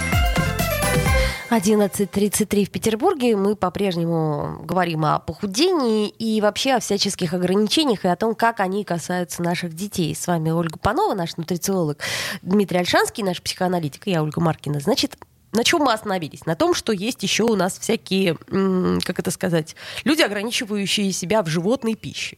[1.50, 3.36] 11.33 в Петербурге.
[3.36, 8.84] Мы по-прежнему говорим о похудении и вообще о всяческих ограничениях и о том, как они
[8.84, 10.14] касаются наших детей.
[10.14, 11.98] С вами Ольга Панова, наш нутрициолог,
[12.44, 14.80] Дмитрий Альшанский, наш психоаналитик, и я Ольга Маркина.
[14.80, 15.18] Значит,
[15.52, 16.46] на чем мы остановились?
[16.46, 18.36] На том, что есть еще у нас всякие,
[19.04, 22.38] как это сказать, люди, ограничивающие себя в животной пище.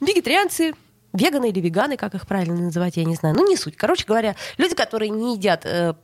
[0.00, 0.74] Вегетарианцы,
[1.16, 3.34] веганы или веганы, как их правильно называть, я не знаю.
[3.34, 3.76] Ну, не суть.
[3.76, 5.94] Короче говоря, люди, которые не едят э,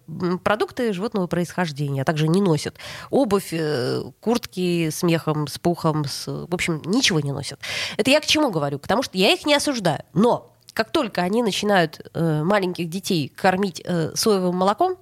[0.43, 2.77] продукты животного происхождения, а также не носят
[3.11, 7.61] обувь, э, куртки с мехом, с пухом, с, в общем, ничего не носят.
[7.97, 8.79] Это я к чему говорю?
[8.79, 10.03] Потому что я их не осуждаю.
[10.15, 14.97] Но как только они начинают э, маленьких детей кормить э, соевым молоком,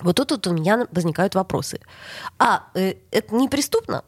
[0.00, 1.80] вот тут вот у меня возникают вопросы.
[2.38, 4.04] А, э, это неприступно?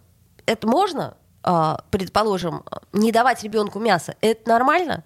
[0.46, 1.16] Это можно?
[1.48, 5.04] А, предположим, не давать ребенку мясо, это нормально?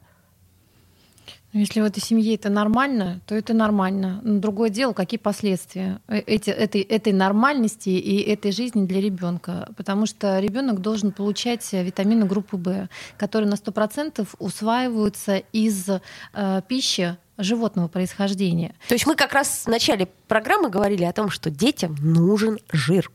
[1.52, 4.20] Ну, если в этой семье это нормально, то это нормально.
[4.22, 9.68] Но другое дело, какие последствия э, эти, этой, этой нормальности и этой жизни для ребенка.
[9.76, 17.18] Потому что ребенок должен получать витамины группы В, которые на 100% усваиваются из э, пищи
[17.36, 18.74] животного происхождения.
[18.88, 23.10] То есть мы как раз в начале программы говорили о том, что детям нужен жир.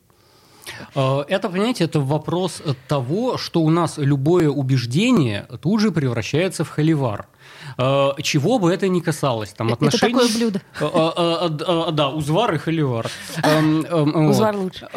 [0.96, 6.70] Э, это, понимаете, это вопрос того, что у нас любое убеждение тут же превращается в
[6.70, 7.28] холивар.
[7.78, 9.54] Э, чего бы это ни касалось.
[9.54, 10.14] Там, отношений...
[10.14, 10.62] Это такое блюдо.
[10.80, 13.10] Э, да, узвар и холивар.
[13.44, 14.88] Эм, эм, узвар лучше.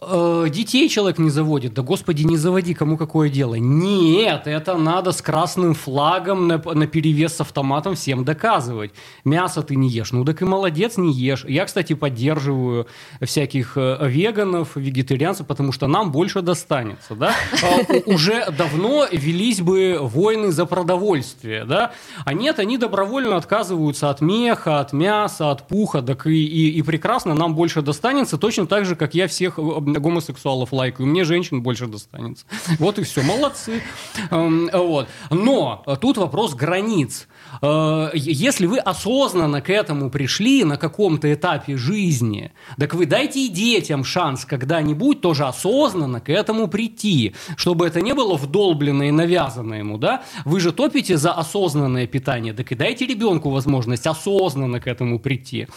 [0.00, 3.54] Э, детей человек не заводит, да господи, не заводи, кому какое дело.
[3.54, 8.92] Нет, это надо с красным флагом на, на перевес с автоматом всем доказывать.
[9.24, 11.44] Мясо ты не ешь, ну так и молодец, не ешь.
[11.48, 12.86] Я, кстати, поддерживаю
[13.22, 17.32] всяких э, веганов, вегетарианцев, потому что нам больше достанется, да.
[17.62, 21.92] А, уже давно велись бы войны за продовольствие, да.
[22.24, 26.82] А нет, они добровольно отказываются от меха, от мяса, от пуха, так и, и, и
[26.82, 31.62] прекрасно нам больше достанется, точно так же, как я всех э, гомосексуалов лайкаю, мне женщин
[31.62, 32.46] больше достанется.
[32.78, 33.82] Вот и все, молодцы.
[34.30, 35.08] Эм, вот.
[35.30, 37.28] Но тут вопрос границ.
[37.62, 43.48] Э, если вы осознанно к этому пришли на каком-то этапе жизни, так вы дайте и
[43.48, 49.74] детям шанс когда-нибудь тоже осознанно к этому прийти, чтобы это не было вдолблено и навязано
[49.74, 50.22] ему, да?
[50.44, 55.68] Вы же топите за осознанное питание, так и дайте ребенку возможность осознанно к этому прийти,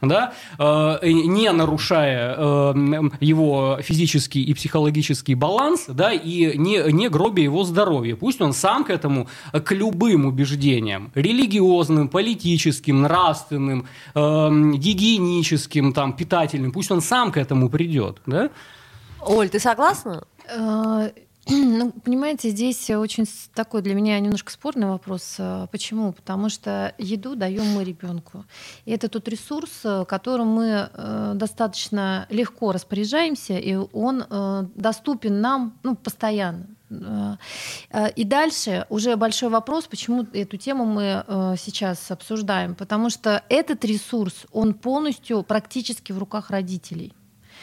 [0.00, 0.32] да?
[0.58, 2.74] Э, не нарушая э,
[3.20, 8.16] его физический и психологический баланс, да, и не, не гробя его здоровье.
[8.16, 14.20] Пусть он сам к этому, к любым убеждениям, религиозным, политическим, нравственным, э,
[14.74, 18.50] гигиеническим, там, питательным, пусть он сам к этому придет, да?
[19.20, 20.24] Оль, ты согласна?
[20.48, 21.10] Э,
[21.48, 25.36] ну, понимаете, здесь очень такой для меня немножко спорный вопрос.
[25.38, 26.12] Э, почему?
[26.12, 28.44] Потому что еду даем мы ребенку.
[28.84, 30.90] И это тот ресурс, э, которым мы
[31.34, 34.24] достаточно легко распоряжаемся, и он
[34.74, 36.66] доступен нам ну, постоянно.
[36.90, 41.24] И дальше уже большой вопрос, почему эту тему мы
[41.58, 42.74] сейчас обсуждаем.
[42.74, 47.12] Потому что этот ресурс, он полностью практически в руках родителей.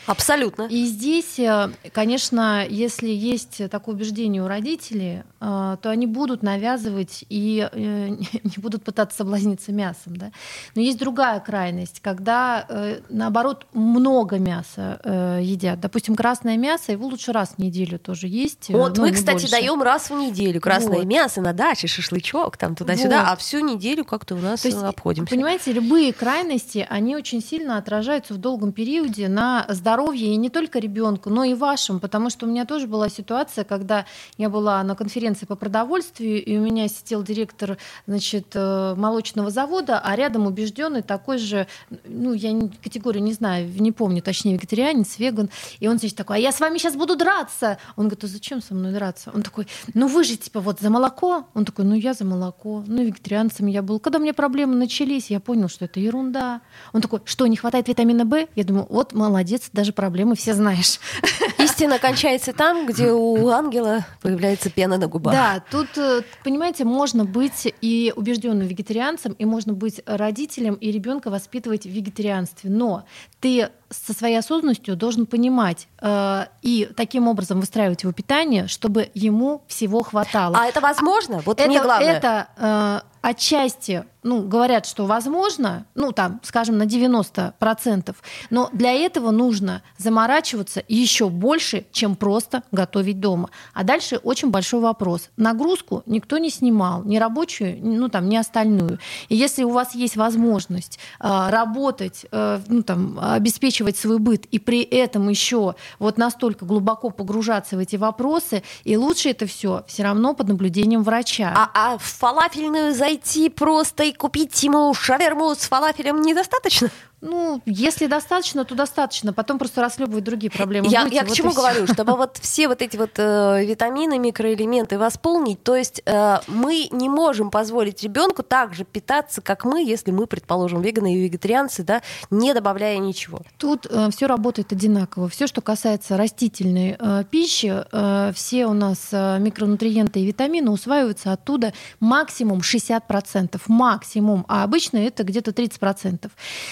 [0.05, 0.63] Абсолютно.
[0.63, 7.25] И здесь, э, конечно, если есть такое убеждение у родителей, э, то они будут навязывать
[7.29, 8.07] и э,
[8.43, 10.15] не будут пытаться соблазниться мясом.
[10.15, 10.31] Да?
[10.75, 12.67] Но есть другая крайность, когда,
[13.09, 14.99] наоборот, много мяса
[15.41, 15.79] едят.
[15.79, 18.69] Допустим, красное мясо, его лучше раз в неделю тоже есть.
[18.69, 21.05] Вот мы, кстати, даем раз в неделю красное вот.
[21.05, 23.29] мясо на даче, шашлычок, там туда-сюда, вот.
[23.29, 25.33] а всю неделю как-то у нас то есть, обходимся.
[25.33, 30.49] Понимаете, любые крайности, они очень сильно отражаются в долгом периоде на здоровье здоровье и не
[30.49, 34.05] только ребенку, но и вашим, потому что у меня тоже была ситуация, когда
[34.37, 39.99] я была на конференции по продовольствию, и у меня сидел директор значит, э, молочного завода,
[39.99, 41.67] а рядом убежденный такой же,
[42.03, 46.39] ну, я категорию не знаю, не помню, точнее, вегетарианец, веган, и он значит такой, а
[46.39, 47.77] я с вами сейчас буду драться.
[47.95, 49.31] Он говорит, а зачем со мной драться?
[49.33, 51.47] Он такой, ну вы же типа вот за молоко.
[51.53, 52.83] Он такой, ну я за молоко.
[52.85, 53.99] Ну вегетарианцем я был.
[53.99, 56.61] Когда у меня проблемы начались, я понял, что это ерунда.
[56.91, 58.47] Он такой, что, не хватает витамина В?
[58.55, 60.99] Я думаю, вот молодец, даже проблемы все знаешь.
[61.57, 65.33] Истина кончается там, где у ангела появляется пена на губах.
[65.33, 71.29] Да, тут, э, понимаете, можно быть и убежденным вегетарианцем, и можно быть родителем и ребенка
[71.29, 72.69] воспитывать в вегетарианстве.
[72.69, 73.05] Но
[73.39, 79.63] ты со своей осознанностью должен понимать э, и таким образом выстраивать его питание, чтобы ему
[79.67, 80.57] всего хватало.
[80.59, 81.41] А это возможно?
[81.45, 82.13] Вот это, мне главное.
[82.13, 88.15] Это э, отчасти, ну, говорят, что возможно, ну, там, скажем, на 90%,
[88.49, 93.51] но для этого нужно заморачиваться еще больше, чем просто готовить дома.
[93.73, 95.29] А дальше очень большой вопрос.
[95.37, 98.97] Нагрузку никто не снимал, ни рабочую, ну, там, ни остальную.
[99.29, 104.57] И если у вас есть возможность э, работать, э, ну, там, обеспечивать свой быт, и
[104.57, 110.03] при этом еще вот настолько глубоко погружаться в эти вопросы, и лучше это все все
[110.03, 111.53] равно под наблюдением врача.
[111.55, 116.89] А, а в фалафельную зайти просто и купить ему шаверму с фалафелем недостаточно?
[117.25, 119.33] Ну, если достаточно, то достаточно.
[119.33, 120.87] Потом просто расхлебывать другие проблемы.
[120.87, 121.61] Я, Будете, я к вот чему и всё.
[121.61, 126.87] говорю, чтобы вот все вот эти вот э, витамины, микроэлементы восполнить, то есть э, мы
[126.91, 131.83] не можем позволить ребенку так же питаться, как мы, если мы, предположим, веганы и вегетарианцы,
[131.83, 133.39] да, не добавляя ничего.
[133.57, 135.29] Тут все работает одинаково.
[135.29, 141.31] Все, что касается растительной э, пищи, э, все у нас э, микронутриенты и витамины усваиваются
[141.31, 143.61] оттуда максимум 60%.
[143.67, 144.45] Максимум.
[144.47, 146.29] А обычно это где-то 30%.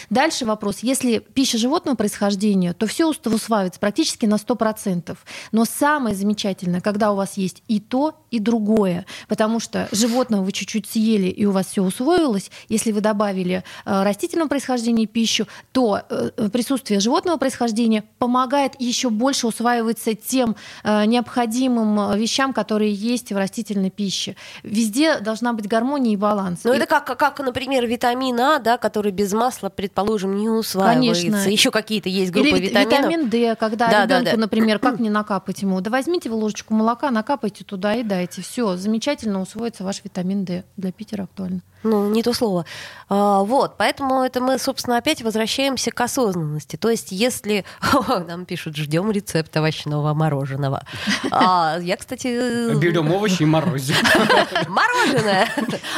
[0.10, 0.80] Дальше вопрос.
[0.82, 5.16] Если пища животного происхождения, то все усваивается практически на 100%.
[5.52, 9.06] Но самое замечательное, когда у вас есть и то, и другое.
[9.28, 12.50] Потому что животного вы чуть-чуть съели, и у вас все усвоилось.
[12.70, 19.48] Если вы добавили э, растительного происхождения пищу, то э, присутствие животного происхождения помогает еще больше
[19.48, 24.36] усваиваться тем э, необходимым вещам, которые есть в растительной пище.
[24.64, 26.62] Везде должна быть гармония и баланс.
[26.64, 31.26] Ну, И- это как, как, например, витамин А, да, который без масла, предположим, не усваивается.
[31.28, 31.50] Конечно.
[31.50, 33.00] Еще какие-то есть группы Или вит- витаминов.
[33.00, 34.42] витамин D, когда Да, да, ребенку, да.
[34.42, 35.80] например, как не накапать ему?
[35.82, 38.42] Да возьмите вы ложечку молока, накапайте туда и дайте.
[38.42, 40.64] Все, замечательно усвоится ваш витамин D.
[40.78, 41.62] Для Питера актуально.
[41.84, 42.66] Ну, не то слово.
[43.10, 46.78] А, вот, поэтому это мы, собственно, опять возвращаемся к осознанности.
[46.78, 47.66] То есть, если
[48.28, 50.84] нам пишут, ждем рецепт овощного мороженого.
[51.32, 53.96] А, я, кстати, Берем овощи и морозим.
[54.68, 55.48] мороженое.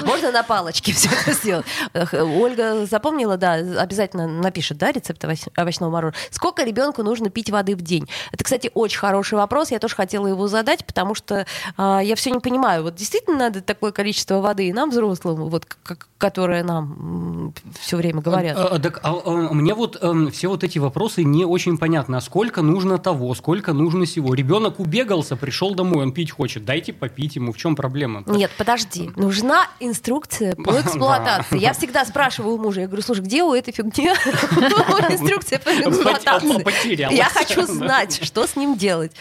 [0.03, 1.65] Можно на палочке все это сделать.
[2.13, 6.19] Ольга запомнила, да, обязательно напишет, да, рецепт овощ- овощного мороженого.
[6.31, 8.09] Сколько ребенку нужно пить воды в день?
[8.31, 9.71] Это, кстати, очень хороший вопрос.
[9.71, 11.45] Я тоже хотела его задать, потому что
[11.77, 12.83] а, я все не понимаю.
[12.83, 15.74] Вот действительно надо такое количество воды и нам, взрослым, вот,
[16.17, 18.57] которое нам все время говорят.
[18.57, 22.15] А, а, так, а, а, мне вот эм, все вот эти вопросы не очень понятны.
[22.15, 24.33] А сколько нужно того, сколько нужно всего?
[24.33, 26.65] Ребенок убегался, пришел домой, он пить хочет.
[26.65, 27.51] Дайте попить ему.
[27.51, 28.23] В чем проблема?
[28.25, 29.11] Нет, подожди.
[29.15, 31.59] Нужна инструкция по эксплуатации.
[31.59, 34.07] Я всегда спрашиваю у мужа, я говорю, слушай, где у этой фигни
[35.09, 37.13] инструкция по эксплуатации?
[37.13, 39.11] Я хочу знать, что с ним делать.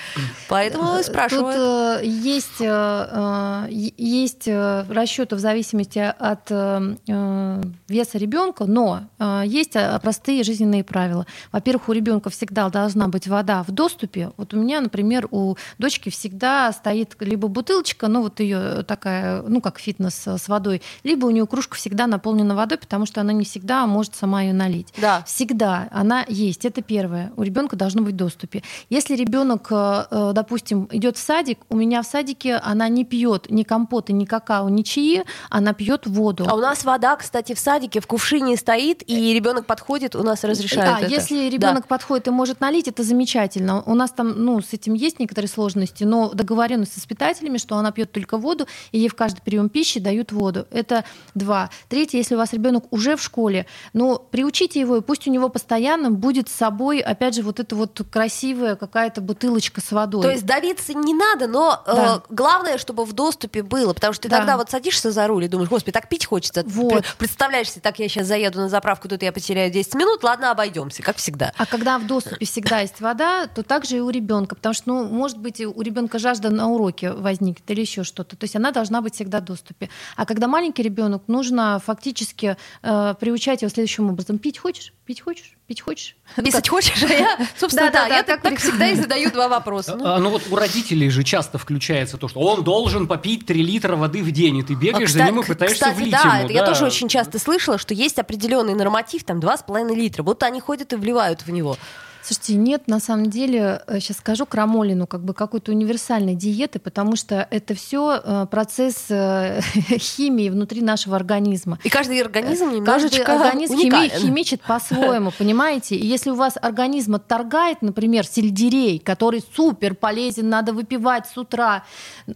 [0.48, 2.00] Поэтому Тут спрашиваю.
[2.00, 9.02] э, есть, э, э, есть э, расчеты в зависимости от э, э, веса ребенка, но
[9.18, 11.26] э, есть простые жизненные правила.
[11.52, 14.32] Во-первых, у ребенка всегда должна быть вода в доступе.
[14.36, 19.60] Вот у меня, например, у дочки всегда стоит либо бутылочка, ну вот ее такая, ну
[19.60, 23.44] как фитнес с водой, либо у нее кружка всегда наполнена водой, потому что она не
[23.44, 24.92] всегда может сама ее налить.
[25.00, 25.22] Да.
[25.26, 26.64] Всегда она есть.
[26.64, 27.32] Это первое.
[27.36, 28.62] У ребенка должно быть в доступе.
[28.90, 29.68] Если ребенок,
[30.10, 34.68] допустим, идет в садик, у меня в садике она не пьет ни компоты, ни какао,
[34.68, 36.33] ни чаи, она пьет воду.
[36.46, 40.44] А у нас вода, кстати, в садике в кувшине стоит, и ребенок подходит, у нас
[40.44, 41.10] разрешают А, это.
[41.12, 41.50] если Да.
[41.50, 43.82] ребенок подходит и может налить, это замечательно.
[43.82, 47.92] У нас там, ну, с этим есть некоторые сложности, но договоренность с воспитателями, что она
[47.92, 50.66] пьет только воду, и ей в каждый прием пищи дают воду.
[50.70, 51.70] Это два.
[51.88, 55.48] Третье, если у вас ребенок уже в школе, ну, приучите его, и пусть у него
[55.48, 60.22] постоянно будет с собой, опять же, вот эта вот красивая какая-то бутылочка с водой.
[60.22, 62.22] То есть давиться не надо, но э, Да.
[62.30, 63.92] главное, чтобы в доступе было.
[63.94, 64.38] Потому что ты Да.
[64.38, 66.62] тогда вот садишься за руль и думаешь, господи, так пить хочется.
[66.66, 66.92] Вот.
[66.92, 70.50] Пр- Представляешь себе, так я сейчас заеду на заправку, тут я потеряю 10 минут, ладно,
[70.50, 71.52] обойдемся, как всегда.
[71.56, 75.04] А когда в доступе всегда есть вода, то также и у ребенка, потому что, ну,
[75.04, 78.36] может быть, у ребенка жажда на уроке возникнет или еще что-то.
[78.36, 79.88] То есть она должна быть всегда в доступе.
[80.16, 85.56] А когда маленький ребенок, нужно фактически э, приучать его следующим образом: пить хочешь, пить хочешь,
[85.66, 86.16] пить хочешь.
[86.36, 89.48] Ну, Писать хочешь, а я, собственно, да, Да-да-да, я так, так всегда и задаю два
[89.48, 89.96] вопроса.
[89.96, 93.62] Ну, А, ну вот у родителей же часто включается то, что он должен попить 3
[93.62, 96.38] литра воды в день, и ты бегаешь А, за ним и пытаешься кстати, влить да,
[96.38, 96.44] ему.
[96.44, 100.22] это я тоже очень часто слышала, что есть определенный норматив, там 2,5 литра.
[100.22, 101.76] Вот они ходят и вливают в него.
[102.24, 107.46] Слушайте, нет, на самом деле, сейчас скажу крамолину, как бы какой-то универсальной диеты, потому что
[107.50, 109.60] это все процесс э,
[109.98, 111.78] химии внутри нашего организма.
[111.84, 115.96] И каждый организм Каждый немножечко организм хими- химичит по-своему, понимаете?
[115.96, 121.84] И если у вас организм отторгает, например, сельдерей, который супер полезен, надо выпивать с утра,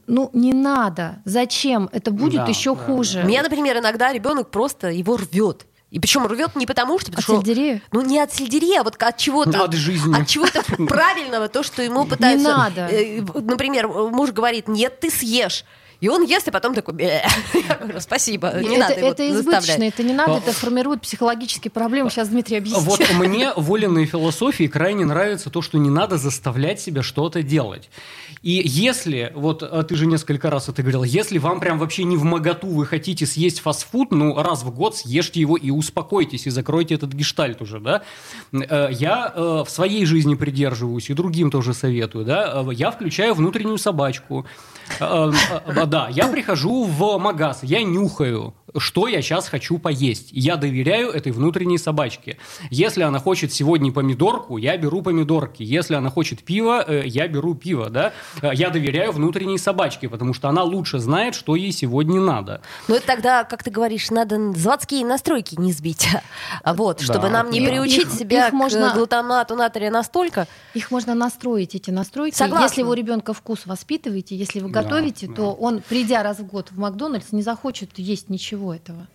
[0.06, 1.22] ну не надо.
[1.24, 1.88] Зачем?
[1.92, 3.22] Это будет Да, еще да, хуже.
[3.22, 5.64] Меня, например, иногда ребенок просто его рвет.
[5.90, 7.10] И причем рвет не потому, что...
[7.10, 7.82] От потому что- сельдерея?
[7.92, 9.64] Ну, не от сельдерея, а вот от чего-то...
[9.64, 10.20] От жизни.
[10.20, 12.48] От чего-то правильного, то, что ему пытаются...
[12.48, 12.88] надо.
[12.90, 15.64] э, Например, муж говорит, нет, ты съешь.
[16.00, 16.94] И он ест, и потом такой,
[17.80, 19.94] говорю, спасибо, не это, надо его это избыточно, заставлять.
[19.94, 22.08] это не надо, А- это формирует психологические проблемы.
[22.10, 22.84] Сейчас Дмитрий объяснит.
[22.84, 27.90] Вот мне воленной философии крайне нравится то, что не надо заставлять себя что-то делать.
[28.42, 32.16] И если, вот а ты же несколько раз это говорил, если вам прям вообще не
[32.16, 36.50] в моготу вы хотите съесть фастфуд, ну раз в год съешьте его и успокойтесь, и
[36.50, 38.02] закройте этот гештальт уже, да.
[38.52, 42.64] Э, Я э, в своей жизни придерживаюсь, и другим тоже советую, да.
[42.66, 44.46] Э, Я включаю внутреннюю собачку.
[44.98, 50.28] Да, я прихожу в магаз, я нюхаю, что я сейчас хочу поесть.
[50.32, 52.36] Я доверяю этой внутренней собачке.
[52.70, 55.62] Если она хочет сегодня помидорку, я беру помидорки.
[55.62, 58.12] Если она хочет пиво, э, я беру пиво, да.
[58.42, 62.60] Э, я доверяю внутренней собачке, потому что она лучше знает, что ей сегодня надо.
[62.88, 66.08] Ну, это тогда, как ты говоришь, надо заводские настройки не сбить.
[66.64, 67.30] Вот, чтобы Да.
[67.30, 70.46] нам не приучить их- себя их к можно- глутамату натрия настолько.
[70.74, 72.34] Их можно настроить, эти настройки.
[72.34, 72.64] Согласна.
[72.66, 75.34] Если вы у ребенка вкус воспитываете, если вы Да, готовите, да.
[75.34, 79.06] то он, придя раз в год в Макдональдс, не захочет есть ничего этого.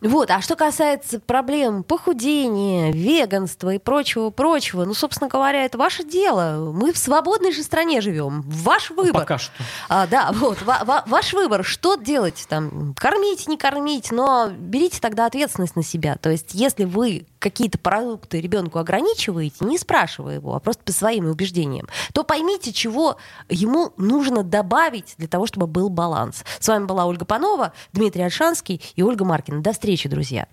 [0.00, 6.72] Вот, а что касается проблем похудения, веганства и прочего-прочего, ну, собственно говоря, это ваше дело.
[6.74, 8.42] Мы в свободной же стране живем.
[8.42, 9.22] Ваш выбор.
[9.22, 9.52] Пока что.
[9.88, 15.00] А, да, вот, ва- ва- ваш выбор, что делать там, кормить, не кормить, но берите
[15.00, 16.16] тогда ответственность на себя.
[16.16, 21.26] То есть, если вы какие-то продукты ребенку ограничиваете, не спрашивая его, а просто по своим
[21.26, 23.18] убеждениям, то поймите, чего
[23.50, 26.42] ему нужно добавить для того, чтобы был баланс.
[26.58, 29.60] С вами была Ольга Панова, Дмитрий Альшанский и Ольга Маркина.
[29.60, 30.46] До встречи, друзья.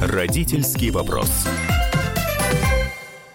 [0.00, 1.28] Родительский вопрос.